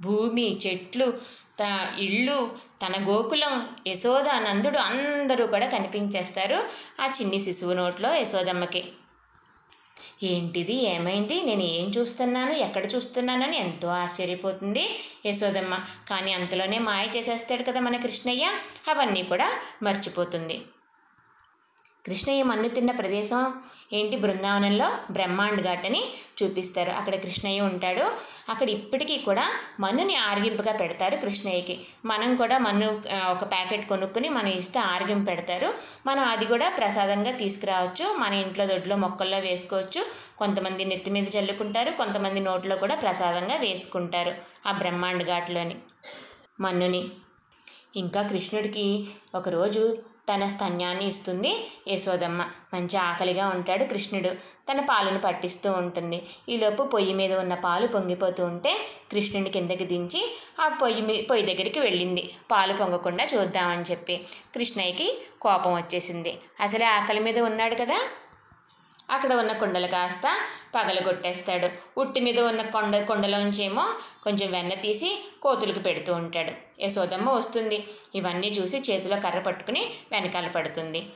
భూమి 0.00 0.60
చెట్లు 0.66 1.06
త 1.60 1.62
ఇళ్ళు 1.98 2.38
తన 2.82 2.94
గోకులం 3.08 3.54
యశోద 3.86 4.28
నందుడు 4.46 4.78
అందరూ 4.78 5.46
కూడా 5.46 5.66
కనిపించేస్తారు 5.66 6.58
ఆ 7.00 7.06
చిన్ని 7.16 7.38
శిశువు 7.38 7.72
నోట్లో 7.72 8.14
యశోదమ్మకి. 8.14 8.82
ఏంటిది? 10.22 10.74
ఏమైంది? 10.74 11.42
నేను 11.42 11.62
ఏం 11.62 11.90
చూస్తున్నాను? 11.98 12.52
ఎక్కడ 12.52 12.94
చూస్తున్నానని 12.94 13.58
ఎంతో 13.58 13.88
ఆశ్చర్యపోతుంది 13.88 14.90
యశోదమ్మ. 15.26 15.78
కానీ 16.10 16.32
అంతలోనే 16.32 16.78
మాయ 16.78 17.06
చేసేస్తాడు 17.16 17.62
కదా 17.62 17.80
మన 17.80 17.96
కృష్ణయ్య. 17.96 18.50
అవన్నీ 18.88 19.22
కూడా 19.22 19.50
మర్చిపోతుంది. 19.82 20.60
కృష్ణయ్య 22.08 22.42
మన్ను 22.42 22.68
తిన్న 22.68 22.90
ప్రదేశం 22.90 23.42
ఏంటి? 23.92 24.16
బృందావనంలో 24.16 24.88
బ్రహ్మాండ్ 25.10 25.60
ఘాట్ 25.62 25.86
అని 25.86 26.02
చూపిస్తారు. 26.42 26.90
అక్కడ 26.90 27.14
కృష్ణయ్య 27.14 27.60
ఉంటాడు. 27.60 28.04
అక్కడ 28.48 28.68
ఇప్పటికీ 28.70 29.16
కూడా 29.18 29.44
మన్నుని 29.80 30.16
ఆరగింపుగా 30.16 30.72
పెడతారు 30.72 31.16
కృష్ణయ్యకి. 31.16 31.76
మనం 32.04 32.36
కూడా 32.36 32.58
మన్ను 32.58 32.88
ఒక 33.30 33.44
ప్యాకెట్ 33.50 33.88
కొనుక్కుని 33.88 34.28
మనం 34.28 34.48
ఇస్తే 34.48 34.78
ఆరగింపు 34.78 35.26
పెడతారు. 35.26 35.74
మనం 36.06 36.24
అది 36.28 36.44
కూడా 36.44 36.68
ప్రసాదంగా 36.78 37.30
తీసుకురావచ్చు. 37.30 38.16
మన 38.18 38.34
ఇంట్లో 38.34 38.66
దొడ్లో 38.66 38.96
మొక్కల్లో 38.96 39.38
వేసుకోవచ్చు. 39.38 40.02
కొంతమంది 40.38 40.84
నెత్తి 40.84 41.10
మీద 41.10 41.36
చల్లుకుంటారు. 41.36 41.90
కొంతమంది 41.90 42.40
నోట్లో 42.40 42.76
కూడా 42.76 42.94
ప్రసాదంగా 42.94 43.56
వేసుకుంటారు 43.56 44.34
ఆ 44.66 44.72
బ్రహ్మాండ్ 44.72 45.24
ఘాట్లోని 45.24 45.76
మన్నుని. 46.60 47.02
ఇంకా 47.96 48.22
కృష్ణుడికి 48.22 48.86
ఒకరోజు 49.34 49.82
తన 50.28 50.46
స్తన్యాన్ని 50.46 51.08
ఇస్తుంది 51.08 51.52
యశోదమ్మ. 51.88 52.42
మంచి 52.74 52.96
ఆకలిగా 52.96 53.48
ఉంటాడు 53.48 53.84
కృష్ణుడు. 53.84 54.28
తన 54.70 54.80
పాలను 54.80 55.18
పట్టిస్తూ 55.18 55.72
ఉంటుంది. 55.72 56.22
ఈలోపు 56.48 56.82
పొయ్యి 56.82 57.14
మీద 57.14 57.32
ఉన్న 57.38 57.54
పాలు 57.54 57.86
పొంగిపోతూ 57.86 58.44
ఉంటే 58.44 58.72
కృష్ణుని 59.12 59.50
కిందకి 59.50 59.84
దించి 59.84 60.22
ఆ 60.60 60.68
పొయ్యి 60.68 61.22
పొయ్యి 61.30 61.46
దగ్గరికి 61.46 61.80
వెళ్ళింది. 61.80 62.30
పాలు 62.50 62.72
పొంగకుండా 62.72 63.26
చూద్దామని 63.34 63.82
చెప్పి 63.82 64.16
కృష్ణయ్యకి 64.54 65.08
కోపం 65.40 65.74
వచ్చేసింది. 65.74 66.38
అసలే 66.60 66.86
ఆకలి 66.86 67.20
మీద 67.20 67.38
ఉన్నాడు 67.38 67.74
కదా. 67.74 67.98
అక్కడ 69.10 69.34
ఉన్న 69.34 69.52
కుండలు 69.52 69.86
కాస్త 69.86 70.38
పగలగొట్టేస్తాడు. 70.74 71.68
ఉట్టి 72.00 72.20
మీద 72.20 72.40
ఉన్న 72.40 72.62
కొండ 72.62 73.04
కొండలోంచేమో 73.04 73.84
కొంచెం 74.24 74.52
వెన్న 74.52 74.74
తీసి 74.74 75.24
కోతులకు 75.42 75.78
పెడుతూ 75.78 76.14
ఉంటాడు. 76.14 76.52
యశోదమ్మ 76.80 77.30
వస్తుంది. 77.30 77.84
ఇవన్నీ 78.14 78.48
చూసి 78.48 78.78
చేతిలో 78.90 79.16
కర్ర 79.16 79.38
పట్టుకుని 79.38 79.90
వెనకాల 80.12 80.48
పడుతుంది. 80.48 81.06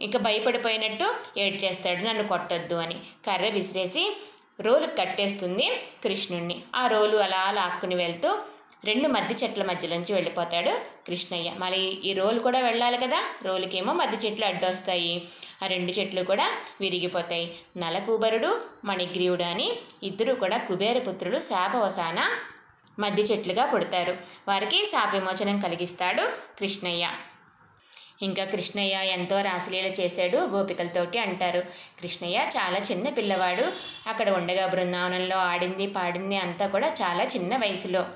ఇక 0.00 0.16
భయపడిపోయినట్టు 0.16 1.14
ఏడ్చేస్తాడు 1.38 1.98
నన్ను 1.98 2.28
కొట్టొద్దు 2.28 2.74
అని. 2.74 2.94
కర్ర 3.26 3.48
విసిరేసి 3.48 4.16
రోలు 4.60 4.86
కట్టేస్తుంది 4.86 5.70
కృష్ణుణ్ణి. 6.04 6.62
ఆ 6.76 6.86
రోలు 6.86 7.16
అలా 7.16 7.50
లాక్కుని 7.50 7.94
వెళ్తూ 7.94 8.38
రెండు 8.84 9.08
మద్ది 9.08 9.34
చెట్ల 9.44 9.62
మధ్యలోంచి 9.62 10.12
వెళ్ళిపోతాడు 10.12 10.70
కృష్ణయ్య. 11.06 11.52
మళ్ళీ 11.58 11.80
ఈ 11.80 12.12
రోలు 12.12 12.38
కూడా 12.38 12.60
వెళ్ళాలి 12.60 12.98
కదా 12.98 13.22
రోలుకేమో 13.42 13.92
మద్ది 13.92 14.26
చెట్లు 14.26 14.44
అడ్డొస్తాయి. 14.44 15.28
ఆ 15.62 15.66
రెండు 15.66 15.92
చెట్లు 15.92 16.24
కూడా 16.24 16.52
విరిగిపోతాయి. 16.80 17.56
నలకూబరుడు 17.76 18.60
మణిగ్రీవుడు 18.84 19.42
అని 19.42 19.72
ఇద్దరు 20.02 20.34
కూడా 20.34 20.58
కుబేరపుత్రులు 20.58 21.40
శాపవసాన 21.40 22.20
మద్ది 22.98 23.22
చెట్లుగా 23.22 23.66
పుడతారు. 23.66 24.16
వారికి 24.48 24.86
శాప 24.86 25.14
విమోచనం 25.14 25.60
కలిగిస్తాడు 25.60 26.22
కృష్ణయ్య. 26.58 27.10
ఇంకా 28.22 28.44
కృష్ణయ్య 28.44 28.94
ఎంతో 28.94 29.40
రాసలీల 29.40 29.86
చేశాడు 29.86 30.36
గోపికలతోటి 30.36 31.18
అంటారు. 31.18 31.60
కృష్ణయ్య 32.00 32.38
చాలా 32.38 32.78
చిన్న 32.78 33.08
పిల్లవాడు. 33.08 33.72
అక్కడ 34.06 34.30
ఉండగా 34.30 34.66
బృందావనంలో 34.66 35.36
ఆడింది 35.36 35.86
పాడింది 35.86 36.36
అంతా 36.36 36.66
కూడా 36.66 36.88
చాలా 36.88 37.24
చిన్న 37.24 37.56
వయసులో. 37.56 38.06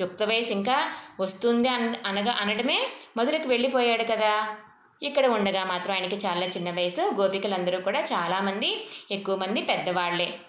యుక్త 0.00 0.22
వయసు 0.22 0.52
ఇంకా 0.52 0.92
వస్తుంది 1.20 1.68
అన్ 1.68 1.94
అనగా 2.06 2.36
అనడమే 2.40 2.86
మధురకు 3.16 3.48
వెళ్ళిపోయాడు 3.48 4.02
కదా. 4.02 4.56
ఇక్కడ 5.02 5.26
ఉండగా 5.26 5.64
మాత్రం 5.64 5.94
ఆయనకి 5.94 6.16
చాలా 6.26 6.46
చిన్న 6.46 6.70
వయసు. 6.70 7.12
గోపికలందరూ 7.14 7.80
కూడా 7.80 8.00
చాలామంది 8.00 8.86
ఎక్కువ 9.10 9.36
మంది 9.36 9.62
పెద్దవాళ్ళే. 9.62 10.40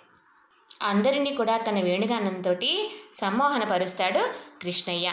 అందరినీ 0.82 1.36
కూడా 1.36 1.58
తన 1.58 1.80
వేణుగానంతో 1.80 2.54
సమ్మోహనపరుస్తాడు 3.14 4.20
కృష్ణయ్య. 4.62 5.12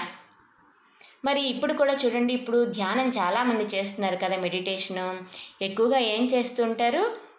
మరి 1.25 1.41
ఇప్పుడు 1.41 1.73
కూడా 1.73 1.95
చూడండి 1.95 2.33
ఇప్పుడు 2.33 2.65
ధ్యానం 2.65 3.09
చాలామంది 3.09 3.65
చేస్తున్నారు 3.65 4.17
కదా 4.17 4.37
మెడిటేషను. 4.37 5.21
ఎక్కువగా 5.63 5.99
ఏం 5.99 6.27
చేస్తుంటారు 6.27 7.30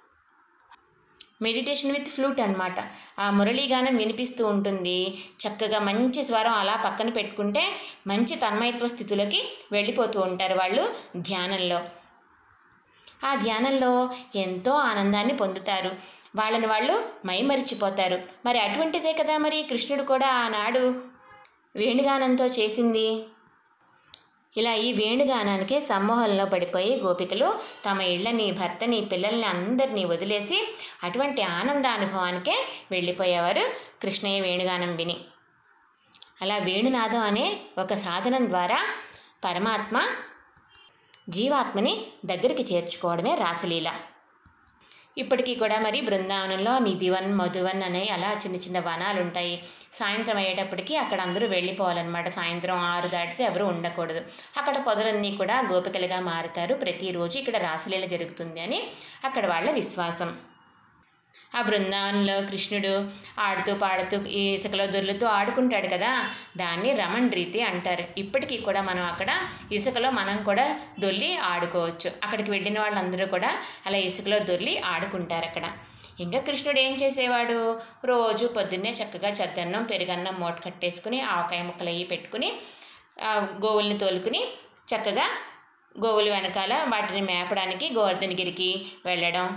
మెడిటేషన్ 1.42 1.92
విత్ 1.92 2.10
ఫ్లూట్ 2.10 2.42
అనమాట 2.42 2.78
ఆ 3.20 3.30
మురళీగానం 3.30 3.96
వినిపిస్తూ 3.96 4.48
ఉంటుంది. 4.48 4.98
చక్కగా 5.44 5.80
మంచి 5.80 6.24
స్వరం 6.24 6.54
అలా 6.54 6.76
పక్కన 6.86 7.10
పెట్టుకుంటే 7.10 7.64
మంచి 8.08 8.36
తన్మయత్వ 8.36 8.88
స్థితులకి 8.88 9.42
వెళ్ళిపోతూ 9.72 10.22
ఉంటారు 10.22 10.56
వాళ్ళు 10.56 10.84
ధ్యానంలో. 11.16 11.80
ఆ 13.24 13.36
ధ్యానంలో 13.36 14.10
ఎంతో 14.36 14.72
ఆనందాన్ని 14.72 15.34
పొందుతారు. 15.38 15.92
వాళ్ళని 16.36 16.68
వాళ్ళు 16.68 16.96
మైమరిచిపోతారు. 17.26 18.18
మరి 18.46 18.60
అటువంటిదే 18.60 19.14
కదా 19.14 19.38
మరి 19.38 19.64
కృష్ణుడు 19.64 20.04
కూడా 20.04 20.28
ఆనాడు 20.28 20.84
వేణుగానంతో 21.76 22.46
చేసింది? 22.46 23.08
ఇలా 24.58 24.74
ఈ 24.74 24.94
వేణుగానానికే 24.94 25.82
సమ్మోహంలో 25.82 26.46
పడిపోయి 26.46 27.00
గోపికలు 27.00 27.60
తమ 27.86 28.02
ఇళ్ళని 28.02 28.52
భర్తని 28.52 29.02
పిల్లల్ని 29.02 29.46
అందరినీ 29.46 30.06
వదిలేసి 30.06 30.58
అటువంటి 31.04 31.42
ఆనందానుభవానికే 31.42 32.56
వెళ్ళిపోయేవారు 32.92 33.64
కృష్ణయ్య 34.02 34.42
వేణుగానం 34.42 34.96
విని. 34.96 35.18
అలా 36.42 36.58
వేణునాదం 36.58 37.20
అనే 37.20 37.60
ఒక 37.78 37.94
సాధనం 37.94 38.50
ద్వారా 38.50 38.80
పరమాత్మ 39.44 39.98
జీవాత్మని 41.30 42.06
దగ్గరికి 42.26 42.74
చేర్చుకోవడమే 42.74 43.36
రాసలీల. 43.36 43.90
ఇప్పటికీ 45.18 45.56
కూడా 45.56 45.80
మరి 45.80 46.02
బృందావనంలో 46.02 46.80
నిధివన్ 46.80 47.34
మధువన్ 47.34 47.84
అనే 47.84 48.08
అలా 48.08 48.32
చిన్న 48.34 48.56
చిన్న 48.56 48.80
వనాలు 48.80 49.22
ఉంటాయి 49.22 49.64
సాయంత్రం 49.94 50.38
అయ్యేటప్పటికి 50.38 50.96
అక్కడ 50.96 51.22
అందరూ 51.22 51.48
వెళ్ళిపోవాలన్నమాట. 51.48 52.30
సాయంత్రం 52.30 52.76
ఆరు 52.76 53.08
దాటితే 53.08 53.44
ఎవరు 53.44 53.66
ఉండకూడదు. 53.66 54.22
అక్కడ 54.58 54.78
పొదలన్నీ 54.78 55.36
కూడా 55.38 55.68
గోపికలుగా 55.72 56.20
మారుతారు. 56.20 56.74
ప్రతిరోజు 56.74 57.38
ఇక్కడ 57.38 57.58
రాసలీల 57.58 58.06
జరుగుతుంది 58.06 58.62
అని 58.62 58.82
అక్కడ 59.26 59.48
వాళ్ళ 59.48 59.72
విశ్వాసం. 59.72 60.38
ఆ 61.54 61.62
బృందావనంలో 61.62 62.36
కృష్ణుడు 62.50 62.92
ఆడుతూ 63.40 63.76
పాడుతూ 63.76 64.18
ఈ 64.40 64.42
ఇసుకలో 64.54 64.86
దొర్లుతూ 64.88 65.26
ఆడుకుంటాడు 65.28 65.88
కదా 65.88 66.12
దాన్ని 66.58 66.94
రమణ్ 66.94 67.32
రీతి 67.32 67.62
అంటారు. 67.62 68.04
ఇప్పటికీ 68.18 68.58
కూడా 68.58 68.82
మనం 68.82 69.04
అక్కడ 69.04 69.32
ఇసుకలో 69.72 70.12
మనం 70.12 70.44
కూడా 70.44 70.66
దొర్లి 71.00 71.38
ఆడుకోవచ్చు. 71.52 72.12
అక్కడికి 72.24 72.52
వెళ్ళిన 72.52 72.80
వాళ్ళందరూ 72.80 73.26
కూడా 73.26 73.52
అలా 73.86 73.98
ఇసుకలో 73.98 74.40
దొర్లి 74.40 74.78
ఆడుకుంటారు 74.94 75.46
అక్కడ. 75.46 75.66
ఇంకా 76.20 76.40
కృష్ణుడు 76.40 76.80
ఏం 76.80 76.94
చేసేవాడు? 76.96 77.60
రోజు 78.06 78.46
పొద్దున్నే 78.48 78.92
చక్కగా 78.92 79.30
చద్దన్నం 79.30 79.84
పెరుగన్నం 79.84 80.36
మూట 80.40 80.58
కట్టేసుకుని 80.66 81.22
ఆవకాయ 81.22 81.62
ముక్కలు 81.62 81.90
అయ్యి 81.90 82.04
పెట్టుకుని 82.04 82.50
గోవుల్ని 83.66 83.98
తోలుకుని 83.98 84.42
చక్కగా 84.92 85.26
గోవుల 85.96 86.28
వెనకాల 86.30 86.74
వాటిని 86.88 87.22
మేపడానికి 87.22 87.88
గోవర్ధనగిరికి 87.94 88.70
వెళ్ళడం 89.06 89.48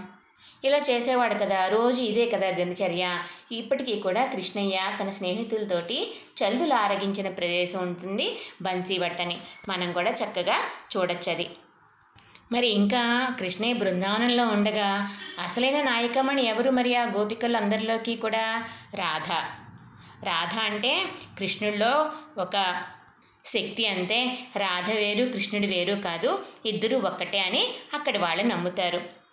ఇలా 0.64 0.78
చేసేవాడు 0.78 1.34
కదా 1.34 1.68
రోజు 1.68 2.00
ఇదే 2.00 2.26
కదా 2.26 2.50
దినచర్య. 2.50 3.22
ఇప్పటికీ 3.52 4.00
కూడా 4.00 4.24
కృష్ణయ్య 4.24 4.80
తన 5.00 5.08
స్నేహితులతోటి 5.08 6.14
చల్దులు 6.42 6.74
ఆరగించిన 6.74 7.28
ప్రదేశం 7.28 7.78
ఉంటుంది 7.78 8.38
బన్సీవట్టని 8.62 9.38
మనం 9.68 9.92
కూడా 9.92 10.10
చక్కగా 10.10 10.58
చూడొచ్చు 10.96 11.32
అది. 11.32 11.50
మరి 12.52 12.68
ఇంకా 12.68 13.34
కృష్ణయ్య 13.40 13.74
బృందావనంలో 13.74 14.48
ఉండగా 14.48 15.08
అసలైన 15.38 15.80
నాయకమణి 15.80 16.42
ఎవరు 16.42 16.70
మరి 16.70 16.96
ఆ 16.96 17.04
గోపికలందరిలోకి 17.04 18.16
కూడా? 18.16 18.64
రాధ. 18.94 19.32
రాధ 20.24 20.58
అంటే 20.58 21.04
కృష్ణుల్లో 21.38 22.10
ఒక 22.38 22.82
శక్తి 23.44 23.86
అంతే 23.86 24.38
రాధ 24.56 24.92
వేరు 24.92 25.24
కృష్ణుడు 25.24 25.66
వేరు 25.66 25.94
కాదు 25.94 26.44
ఇద్దరు 26.66 26.96
ఒక్కటే 26.96 27.38
అని 27.38 27.68
అక్కడి 27.94 28.18
వాళ్ళు 28.18 28.44
నమ్ముతారు. 28.44 29.23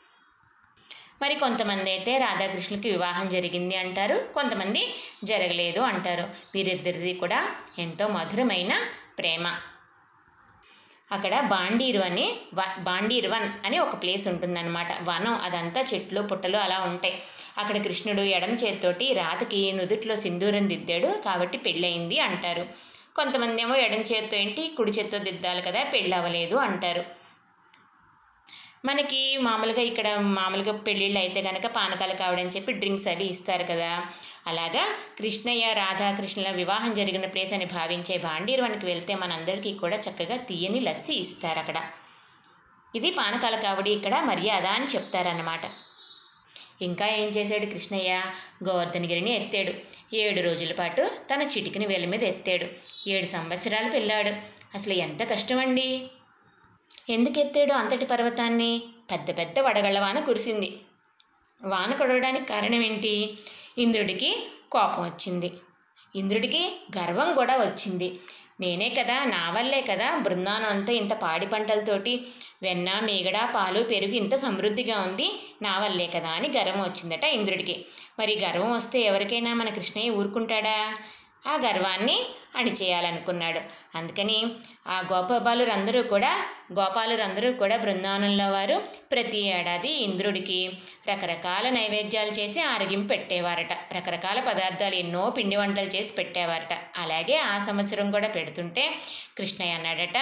మరి 1.21 1.35
కొంతమంది 1.35 1.89
అయితే 1.91 2.17
రాధాకృష్ణులకి 2.17 2.89
వివాహం 2.89 3.25
జరిగింది 3.29 3.75
అంటారు 3.75 4.17
కొంతమంది 4.33 4.81
జరగలేదు 5.23 5.81
అంటారు. 5.81 6.25
వీరిద్దరిది 6.55 7.13
కూడా 7.13 7.39
ఎంతో 7.79 8.07
మధురమైన 8.07 8.73
ప్రేమ. 9.19 9.45
అక్కడ 11.11 11.33
బాండీరు 11.53 11.99
అని 11.99 12.25
వ 12.53 12.61
బాండీర్ 12.79 13.27
వన్ 13.27 13.47
అని 13.65 13.77
ఒక 13.79 13.95
ప్లేస్ 14.03 14.25
ఉంటుందన్నమాట. 14.27 14.91
వనం 15.01 15.33
అదంతా 15.47 15.81
చెట్లు 15.91 16.21
పుట్టలు 16.21 16.57
అలా 16.57 16.77
ఉంటాయి. 16.83 17.15
అక్కడ 17.57 17.77
కృష్ణుడు 17.83 18.21
ఎడమ 18.35 18.53
చేత్తోటి 18.53 19.13
రాతకి 19.13 19.71
నుదుట్లో 19.71 20.15
సింధూరం 20.15 20.67
దిద్దాడు 20.69 21.09
కాబట్టి 21.25 21.57
పెళ్ళయింది 21.57 22.19
అంటారు. 22.19 22.63
కొంతమంది 23.15 23.61
ఏమో 23.61 23.75
ఎడమ 23.77 24.03
చేత్తో 24.11 24.37
ఏంటి 24.37 24.63
కుడి 24.77 24.91
చేత్తో 24.91 25.17
దిద్దాలి 25.19 25.61
కదా 25.61 25.83
పెళ్ళి 25.93 26.15
అవ్వలేదు 26.15 26.55
అంటారు. 26.67 27.03
మనకి 28.85 29.37
మామూలుగా 29.37 29.81
ఇక్కడ 29.81 30.15
మామూలుగా 30.15 30.77
పెళ్ళిళ్ళు 30.77 31.19
అయితే 31.19 31.41
కనుక 31.41 31.65
పానకాలు 31.65 32.13
కావడని 32.13 32.49
చెప్పి 32.49 32.71
డ్రింక్స్ 32.71 33.07
అవి 33.07 33.25
ఇస్తారు 33.25 33.63
కదా. 33.63 34.05
అలాగా 34.47 34.95
కృష్ణయ్య 35.17 35.73
రాధాకృష్ణుల 35.73 36.49
వివాహం 36.49 36.93
జరిగిన 36.93 37.25
ప్లేస్ 37.25 37.53
అని 37.53 37.65
భావించే 37.65 38.17
భాండీరవనికి 38.17 38.85
వెళ్తే 38.85 39.15
మనందరికీ 39.15 39.73
కూడా 39.73 39.97
చక్కగా 39.97 40.37
తీయని 40.37 40.79
లస్సి 40.79 41.13
ఇస్తారు 41.13 41.59
అక్కడ. 41.59 41.81
ఇది 42.95 43.11
పానకాల 43.11 43.55
కావడి 43.55 43.91
ఇక్కడ 43.91 44.19
మర్యాద 44.19 44.65
అని 44.65 44.85
చెప్తారన్నమాట. 44.85 45.61
ఇంకా 46.81 47.07
ఏం 47.07 47.29
చేశాడు 47.29 47.65
కృష్ణయ్య? 47.65 48.23
గోవర్ధనగిరిని 48.69 49.35
ఎత్తాడు. 49.35 49.73
ఏడు 50.15 50.41
రోజుల 50.41 50.73
పాటు 50.73 51.11
తన 51.33 51.41
చిటికిని 51.41 51.85
వేల 51.85 52.05
మీద 52.05 52.23
ఎత్తాడు. 52.23 52.65
ఏడు 53.09 53.27
సంవత్సరాలు 53.27 53.91
పిల్లాడు 53.91 54.31
అసలు 54.75 54.93
ఎంత 54.93 55.29
కష్టమండి? 55.29 56.07
ఎందుకు 57.09 57.39
ఎత్తాడు 57.39 57.73
అంతటి 57.73 58.05
పర్వతాన్ని? 58.05 58.71
పెద్ద 59.11 59.37
పెద్ద 59.37 59.59
వడగళ్ళ 59.59 59.99
వాన 59.99 60.19
కురిసింది. 60.19 60.69
వాన 61.61 61.93
కురవడానికి 61.93 62.45
కారణం 62.45 62.81
ఏంటి? 62.83 63.13
ఇంద్రుడికి 63.77 64.29
కోపం 64.71 65.03
వచ్చింది. 65.03 65.49
ఇంద్రుడికి 66.15 66.61
గర్వం 66.97 67.33
కూడా 67.33 67.57
వచ్చింది. 67.57 68.19
నేనే 68.59 68.89
కదా 68.89 69.25
నా 69.25 69.49
వల్లే 69.49 69.81
కదా 69.81 70.17
బృందానం 70.17 70.65
అంతా 70.65 70.93
ఇంత 70.93 71.13
పాడి 71.13 71.45
పంటలతోటి 71.45 72.13
వెన్న 72.63 72.99
మీగడ 72.99 73.49
పాలు 73.55 73.83
పెరుగు 73.83 74.11
ఇంత 74.11 74.35
సమృద్ధిగా 74.35 75.01
ఉంది 75.01 75.27
నా 75.61 75.79
వల్లే 75.79 76.07
కదా 76.07 76.29
అని 76.29 76.49
గర్వం 76.57 76.81
వచ్చిందట 76.81 77.23
ఇంద్రుడికి. 77.37 77.75
మరి 78.19 78.39
గర్వం 78.39 78.71
వస్తే 78.71 79.01
ఎవరికైనా 79.01 79.53
మన 79.53 79.69
కృష్ణయ్య 79.69 80.09
ఊరుకుంటాడా? 80.09 80.77
ఆ 81.47 81.55
గర్వాన్ని 81.57 82.17
అణిచేయాలనుకున్నాడు 82.55 83.61
అందుకని 83.95 84.55
ఆ 84.87 85.03
గోపాలురందరూ 85.13 86.03
కూడా 86.03 86.31
గోపాలురందరూ 86.79 87.53
కూడా 87.53 87.77
బృందావనంలో 87.77 88.51
వారు 88.51 88.81
ప్రతి 89.11 89.37
ఏడాది 89.37 89.91
ఇంద్రుడికి 89.91 90.71
రకరకాల 91.09 91.69
నైవేద్యాలు 91.69 92.29
చేసి 92.29 92.61
ఆరగింపు 92.61 93.07
పెట్టేవారట. 93.07 93.73
రకరకాల 93.93 94.39
పదార్థాలు 94.39 94.95
ఎన్నో 94.95 95.29
పిండి 95.29 95.55
వంటలు 95.55 95.87
చేసి 95.87 96.13
పెట్టేవారట. 96.13 96.73
అలాగే 96.97 97.37
ఆ 97.37 97.65
సంవత్సరం 97.65 98.11
కూడా 98.11 98.27
పెడుతుంటే 98.27 98.91
కృష్ణయ్య 99.37 99.73
అన్నాడట 99.73 100.17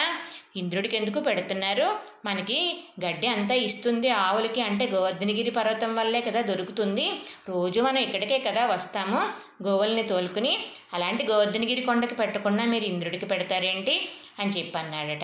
ఇంద్రుడికి 0.56 0.98
ఎందుకు 0.98 1.20
పెడుతున్నారు? 1.20 1.88
మనకి 2.26 2.80
గడ్డి 3.06 3.28
అంతా 3.28 3.56
ఇస్తుంది 3.56 4.10
ఆవులకి 4.10 4.62
అంటే 4.62 4.86
గోవర్ధనగిరి 4.86 5.52
పర్వతం 5.52 5.96
వల్లే 5.96 6.22
కదా 6.22 6.42
దొరుకుతుంది. 6.42 7.08
రోజు 7.50 7.82
మనం 7.82 7.98
ఇక్కడికే 7.98 8.40
కదా 8.40 8.66
వస్తాము 8.66 9.20
గోవుల్ని 9.64 10.04
తోలుకుని 10.04 10.60
అలాంటి 10.94 11.24
గోవర్ధనగిరి 11.28 11.82
కొండకి 11.82 12.16
పెట్టకుండా 12.20 12.66
మీరు 12.66 12.84
ఇంద్రుడికి 12.84 13.26
పెడతారేంటి 13.26 14.10
అని 14.40 14.50
చెప్పి 14.50 14.78
అన్నాడట 14.78 15.24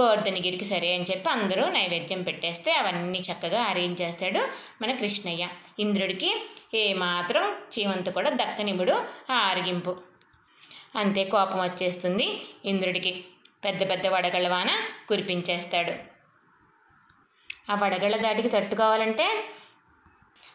గోవర్ధనగిరికి 0.00 0.64
సరే 0.64 0.94
అని 0.94 1.04
చెప్పి 1.10 1.30
అందరూ 1.30 1.68
నైవేద్యం 1.68 2.22
పెట్టేస్తే 2.22 2.72
అవన్నీ 2.72 3.18
చక్కగా 3.18 3.62
అరేంజ్ 3.62 4.02
చేస్తాడు 4.02 4.40
మన 4.82 4.92
కృష్ణయ్య. 4.94 5.48
ఇంద్రుడికి 5.78 6.30
ఏమాత్రం 6.74 7.44
చీమంత 7.74 8.10
కూడా 8.10 8.30
దక్కనివ్వడు 8.30 8.92
ఆ 9.30 9.34
ఆరగింపు. 9.34 9.96
అంతే 10.96 11.24
కోపం 11.24 11.60
వచ్చేస్తుంది. 11.60 12.42
ఇంద్రుడికి 12.64 13.24
పెద్ద 13.64 13.90
పెద్ద 13.90 14.06
వడగళ్ళ 14.06 14.48
వాన 14.48 14.70
కురిపించేస్తాడు. 15.08 15.92
ఆ 17.72 17.74
వడగళ్ళ 17.74 18.16
దాటికి 18.16 18.48
తట్టుకోవాలంటే 18.48 19.44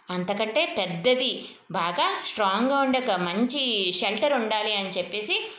అంతకంటే 0.09 0.75
పెద్దది 0.77 1.45
బాగా 1.71 2.21
స్ట్రాంగ్గా 2.25 2.77
ఉండే 2.79 2.99
ఒక 2.99 3.11
మంచి 3.11 3.93
షెల్టర్ 3.93 4.33
ఉండాలి 4.33 4.75
అని 4.75 4.89
చెప్పేసి 4.89 5.51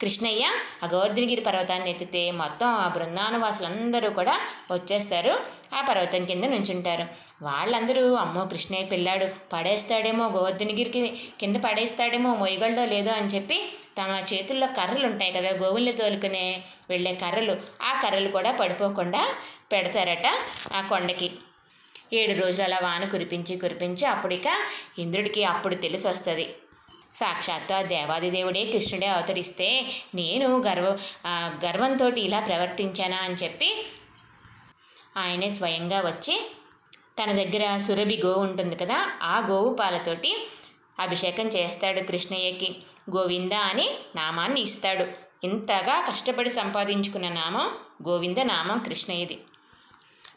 కృష్ణయ్య 0.00 0.44
ఆ 0.82 0.86
గోవర్ధనగిరి 0.94 1.40
పర్వతాన్ని 1.40 1.90
ఎత్తితే 1.90 2.30
మొత్తం 2.30 2.68
ఆ 2.68 2.88
బృందానవాసులందరూ 2.88 4.10
కూడా 4.10 4.34
వచ్చేస్తారు. 4.70 5.34
ఆ 5.74 5.86
పర్వతం 5.88 6.24
కింద 6.24 6.44
నుంచుంటారు. 6.44 7.04
వాళ్ళందరూ 7.42 8.14
అమ్మో 8.14 8.44
కృష్ణయ్య 8.44 8.86
పిల్లాడు 8.86 9.26
పడేస్తాడేమో 9.52 10.26
గోవర్ధనగిరికి 10.26 11.02
కింద 11.40 11.56
పడేస్తాడేమో 11.56 12.34
మొయ్యగలడో 12.34 12.84
లేదో 12.84 13.12
అని 13.12 13.26
చెప్పి 13.26 13.58
తమ 13.98 14.22
చేతుల్లో 14.32 14.66
కర్రలు 14.66 15.06
ఉంటాయి 15.06 15.32
కదా 15.32 15.50
గోవుల్ని 15.50 15.92
తోలుకునే 15.92 16.62
వెళ్ళే 16.90 17.14
కర్రలు. 17.14 17.56
ఆ 17.82 18.00
కర్రలు 18.02 18.28
కూడా 18.28 18.52
పడిపోకుండా 18.52 19.22
పెడతారట 19.72 20.26
ఆ 20.72 20.80
కొండకి. 20.88 21.30
ఏడు 22.12 22.40
రోజులు 22.40 22.62
అలా 22.62 22.78
వాన 22.82 23.04
కురిపించి 23.04 23.56
కురిపించి 23.56 24.04
అప్పుడిక 24.06 24.48
ఇంద్రుడికి 24.98 25.44
అప్పుడు 25.44 25.74
తెలిసి 25.74 26.08
వస్తుంది 26.08 26.46
సాక్షాత్తు 27.16 27.74
ఆ 27.74 27.82
దేవాది 27.82 28.30
దేవుడే 28.30 28.62
కృష్ణుడే 28.64 29.06
అవతరిస్తే 29.06 29.68
నేను 30.14 30.48
గర్వ 30.60 30.88
గర్వంతో 31.64 32.08
ఇలా 32.18 32.40
ప్రవర్తించానా 32.40 33.16
అని 33.16 33.34
చెప్పి 33.34 33.70
ఆయనే 35.16 35.50
స్వయంగా 35.50 36.00
వచ్చి 36.00 36.36
తన 37.18 37.30
దగ్గర 37.32 37.78
సురభి 37.78 38.16
గోవు 38.24 38.40
ఉంటుంది 38.40 38.76
కదా 38.76 38.98
ఆ 39.22 39.36
గోవు 39.50 39.74
పాలతోటి 39.74 40.32
అభిషేకం 40.98 41.46
చేస్తాడు 41.48 42.00
కృష్ణయ్యకి. 42.00 42.68
గోవింద 43.10 43.52
అని 43.52 43.86
నామాన్ని 44.16 44.60
ఇస్తాడు. 44.60 45.06
ఇంతగా 45.44 46.06
కష్టపడి 46.08 46.50
సంపాదించుకున్న 46.50 47.28
నామం 47.30 47.66
గోవింద 48.08 48.38
నామం 48.44 48.78
కృష్ణయ్యది. 48.78 49.36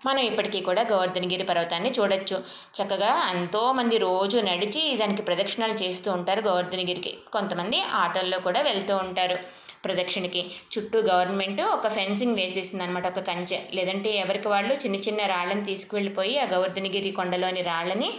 మనం 0.06 0.20
ఇప్పటికీ 0.20 0.60
కూడా 0.60 0.82
గోవర్ధనగిరి 0.92 1.44
పర్వతాన్ని 1.44 1.90
చూడొచ్చు. 1.92 2.38
చక్కగా 2.78 3.32
ఎంతోమంది 3.34 3.98
రోజు 3.98 4.38
నడిచి 4.38 4.98
దానికి 4.98 5.22
ప్రదక్షిణాలు 5.22 5.74
చేస్తూ 5.74 6.12
ఉంటారు 6.12 6.42
గోవర్ధనగిరికి. 6.42 7.18
కొంతమంది 7.34 7.82
ఆటోల్లో 7.82 8.40
కూడా 8.40 8.62
వెళ్తూ 8.62 8.98
ఉంటారు 8.98 9.38
ప్రదక్షిణకి. 9.86 10.42
చుట్టూ 10.74 11.00
గవర్నమెంట్ 11.02 11.62
ఒక 11.62 11.88
ఫెన్సింగ్ 11.88 12.36
వేసేసింది 12.36 12.84
అనమాట 12.84 13.08
ఒక 13.08 13.20
కంచె. 13.20 13.60
లేదంటే 13.74 14.10
ఎవరికి 14.16 14.48
వాళ్ళు 14.48 14.74
చిన్న 14.74 14.96
చిన్న 14.96 15.26
రాళ్ళని 15.26 15.66
తీసుకువెళ్ళిపోయి 15.66 16.40
ఆ 16.40 16.46
గోవర్ధనగిరి 16.54 17.12
కొండలోని 17.12 17.62
రాళ్ళని 17.62 18.10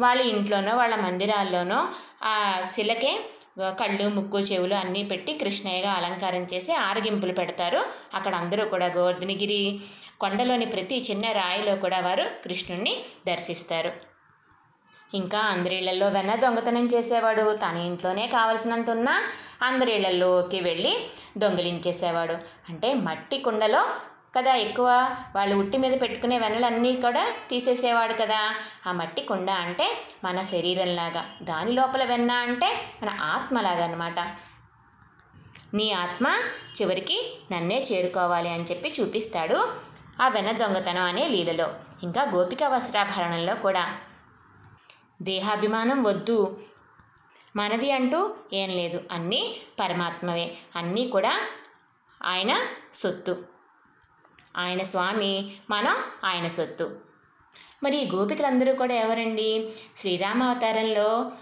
వాళ్ళ 0.00 0.20
ఇంట్లోనో 0.22 0.76
వాళ్ళ 0.76 0.94
మందిరాల్లోనో 0.96 1.80
ఆ 2.22 2.34
శిలకే 2.74 3.12
కళ్ళు 3.80 4.08
ముక్కు 4.08 4.38
చెవులు 4.40 4.74
అన్నీ 4.74 5.02
పెట్టి 5.02 5.32
కృష్ణయ్యగా 5.38 5.90
అలంకారం 5.90 6.44
చేసి 6.54 6.72
ఆరగింపులు 6.86 7.32
పెడతారు. 7.32 7.80
అక్కడ 8.14 8.34
అందరూ 8.34 8.64
కూడా 8.64 8.86
గోవర్ధనగిరి 8.86 9.60
కొండలోని 10.20 10.66
ప్రతి 10.66 11.06
చిన్న 11.10 11.32
రాయిలో 11.32 11.76
కూడా 11.76 12.00
వారు 12.00 12.24
కృష్ణుణ్ణి 12.44 13.04
దర్శిస్తారు. 13.26 13.92
ఇంకా 15.14 15.38
అందరిళ్ళలో 15.38 16.08
వెన్న 16.08 16.34
దొంగతనం 16.34 16.86
చేసేవాడు 16.86 17.56
తన 17.56 17.76
ఇంట్లోనే 17.76 18.26
కావలసినంత 18.26 18.90
ఉన్న 18.90 19.10
అందరిళ్ళలోకి 19.62 20.60
వెళ్ళి 20.60 21.06
దొంగిలించేసేవాడు. 21.38 22.36
అంటే 22.68 22.94
మట్టి 22.94 23.38
కుండలో 23.38 23.86
కదా 24.38 24.54
ఎక్కువ 24.54 25.16
వాళ్ళు 25.36 25.56
ఉట్టి 25.56 25.78
మీద 25.78 26.00
పెట్టుకునే 26.00 26.38
వెన్నలన్నీ 26.38 26.96
కూడా 26.96 27.34
తీసేసేవాడు 27.50 28.12
కదా. 28.12 28.54
ఆ 28.86 28.92
మట్టి 28.92 29.22
కుండ 29.22 29.50
అంటే 29.50 29.98
మన 30.24 30.40
శరీరంలాగా 30.40 31.24
దాని 31.42 31.72
లోపల 31.72 32.04
వెన్న 32.04 32.30
అంటే 32.32 32.70
మన 33.02 33.18
ఆత్మలాగా 33.20 33.84
అనమాట 33.84 34.18
నీ 35.74 35.90
ఆత్మ 35.90 36.26
చివరికి 36.80 37.38
నన్నే 37.52 37.82
చేరుకోవాలి 37.92 38.48
అని 38.48 38.64
చెప్పి 38.64 38.94
చూపిస్తాడు 39.00 39.93
ఆ 40.20 40.28
వెన 40.28 40.52
దొంగతనం 40.52 41.02
అనే 41.02 41.28
లీలలో 41.28 41.74
ఇంకా 42.02 42.22
గోపిక 42.22 42.64
వస్త్రాభరణంలో 42.64 43.54
కూడా. 43.54 43.98
దేహాభిమానం 45.22 46.02
వద్దు. 46.02 46.62
మనది 47.56 47.92
అంటూ 47.92 48.36
ఏం 48.52 48.70
లేదు. 48.70 49.04
అన్నీ 49.12 49.56
పరమాత్మవే. 49.80 50.56
అన్నీ 50.76 51.08
కూడా 51.08 51.40
ఆయన 52.24 52.66
సొత్తు. 52.92 53.44
ఆయన 54.56 54.82
స్వామి 54.82 55.56
మనం 55.70 55.96
ఆయన 56.24 56.48
సొత్తు. 56.48 56.96
మరి 57.82 57.96
ఈ 57.96 58.10
గోపికలందరూ 58.10 58.74
కూడా 58.74 58.94
ఎవరండి? 58.94 59.72
శ్రీరామ 59.96 60.42
అవతారంలో 60.42 61.32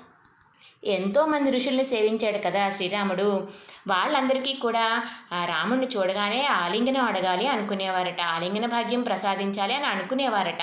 ఎంతోమంది 0.85 1.51
ఋషుల్ని 1.51 1.85
సేవించాడు 1.85 2.38
కదా 2.38 2.71
శ్రీరాముడు. 2.71 3.49
వాళ్ళందరికీ 3.88 4.55
కూడా 4.55 5.03
ఆ 5.33 5.45
రాముడిని 5.45 5.87
చూడగానే 5.87 6.47
ఆలింగనం 6.47 7.05
అడగాలి 7.05 7.49
అనుకునేవారట. 7.49 8.21
ఆలింగన 8.21 8.66
భాగ్యం 8.66 9.03
ప్రసాదించాలి 9.03 9.75
అని 9.75 9.87
అనుకునేవారట. 9.87 10.62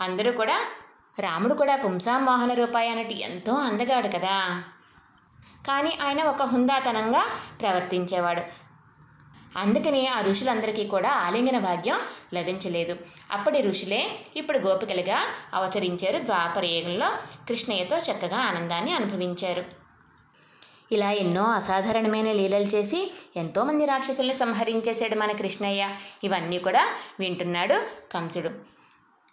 అందరూ 0.00 0.32
కూడా 0.32 0.60
రాముడు 1.18 1.54
కూడా 1.54 1.76
పుంసామోహన 1.76 2.54
రూపాయి 2.54 2.88
అన్నట్టు 2.88 3.14
ఎంతో 3.14 3.54
అందగాడు 3.54 4.08
కదా. 4.08 4.62
కానీ 5.68 5.98
ఆయన 6.06 6.22
ఒక 6.22 6.42
హుందాతనంగా 6.42 7.24
ప్రవర్తించేవాడు. 7.60 8.59
అందుకని 9.56 10.06
ఆ 10.06 10.20
ఋషులందరికీ 10.20 10.84
కూడా 10.86 11.10
ఆలింగన 11.10 11.58
భాగ్యం 11.58 12.00
లభించలేదు. 12.34 12.96
అప్పటి 13.30 13.62
ఋషులే 13.62 14.10
ఇప్పుడు 14.36 14.58
గోపికలుగా 14.58 15.18
అవతరించారు 15.54 16.18
ద్వాపర 16.18 16.64
యుగంలో 16.64 17.10
కృష్ణయ్యతో 17.48 17.98
చక్కగా 17.98 18.36
ఆనందాన్ని 18.36 18.92
అనుభవించారు. 18.92 19.64
ఇలా 20.92 21.10
ఎన్నో 21.10 21.44
అసాధారణమైన 21.44 22.32
లీలలు 22.32 22.64
చేసి 22.64 23.12
ఎంతోమంది 23.36 23.86
రాక్షసుల్ని 23.86 24.34
సంహరించేశాడు 24.34 25.14
మన 25.14 25.32
కృష్ణయ్య. 25.32 25.90
ఇవన్నీ 26.24 26.58
కూడా 26.58 26.88
వింటున్నాడు 27.20 27.82
కంసుడు. 28.12 28.50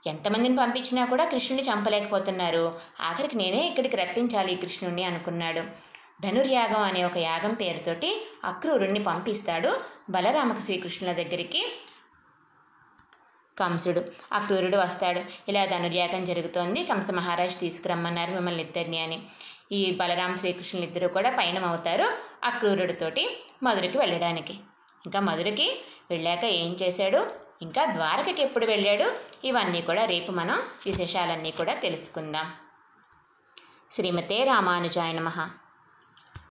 ఎంతమందిని 0.07 0.55
పంపించినా 0.55 1.05
కూడా 1.05 1.25
కృష్ణుని 1.25 1.63
చంపలేకపోతున్నారు. 1.63 2.79
ఆఖరికి 3.01 3.35
నేనే 3.35 3.67
ఇక్కడికి 3.67 3.97
రప్పించాలి 3.97 4.53
ఈ 4.53 4.55
కృష్ణుణ్ణి 4.55 5.03
అనుకున్నాడు. 5.03 5.61
ధనుర్యాగం 6.21 6.81
అనే 6.83 7.03
ఒక 7.03 7.17
యాగం 7.17 7.53
పేరుతోటి 7.53 8.27
అక్రూరుణ్ణి 8.43 9.03
పంపిస్తాడు 9.03 9.81
బలరామ 10.09 10.53
శ్రీకృష్ణుల 10.53 11.11
దగ్గరికి 11.11 11.79
కంసుడు. 13.59 14.05
అక్రూరుడు 14.31 14.77
వస్తాడు. 14.77 15.21
ఇలా 15.49 15.65
ధనుర్యాగం 15.65 16.25
జరుగుతోంది. 16.25 16.83
కంస 16.83 17.11
మహారాజ్ 17.11 17.59
తీసుకురమ్మన్నారు 17.59 18.31
మిమ్మల్ని 18.31 18.63
ఇద్దరిని 18.63 18.99
అని. 18.99 19.23
ఈ 19.71 19.91
బలరామ 19.91 20.35
శ్రీకృష్ణులు 20.35 20.85
ఇద్దరు 20.85 21.07
కూడా 21.07 21.29
పయనమవుతారు 21.29 22.17
అక్రూరుడితోటి 22.43 23.43
మధురకి 23.63 23.97
వెళ్ళడానికి. 23.97 24.53
ఇంకా 25.05 25.19
మధురకి 25.19 25.81
వెళ్ళాక 26.09 26.45
ఏం 26.45 26.77
చేశాడు? 26.81 27.27
ఇంకా 27.61 27.85
ద్వారకకి 27.85 28.41
ఎప్పుడు 28.41 28.65
వెళ్ళాడు? 28.65 29.15
ఇవన్నీ 29.43 29.81
కూడా 29.81 30.05
రేపు 30.05 30.31
మనం 30.31 30.61
విశేషాలన్నీ 30.85 31.51
కూడా 31.51 31.73
తెలుసుకుందాం. 31.73 32.53
శ్రీమతే 33.91 34.43
రామానుజాయ 34.43 35.19
మహా 35.19 35.49